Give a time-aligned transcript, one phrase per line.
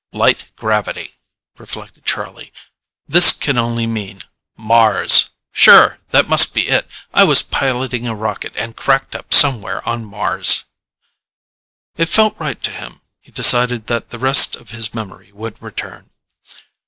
[0.13, 1.11] Light gravity!
[1.59, 2.51] reflected Charlie.
[3.07, 4.23] This can only mean
[4.57, 5.29] MARS!
[5.51, 5.99] Sure!
[6.09, 10.65] That must be it I was piloting a rocket and cracked up somewhere on Mars.
[11.97, 13.01] It felt right to him.
[13.19, 16.09] He decided that the rest of his memory would return.